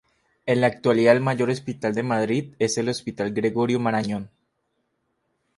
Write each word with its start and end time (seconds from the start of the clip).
En 0.47 0.61
la 0.61 0.65
actualidad 0.65 1.15
el 1.15 1.21
mayor 1.21 1.51
hospital 1.51 1.93
de 1.93 2.01
Madrid 2.01 2.55
es 2.57 2.79
el 2.79 2.89
Hospital 2.89 3.33
Gregorio 3.33 3.79
Marañon. 3.79 4.31